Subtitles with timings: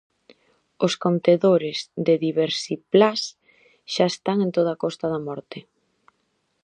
[0.85, 3.21] Os contedores de Diversiplás
[3.93, 5.59] xa están en toda a Costa da Morte.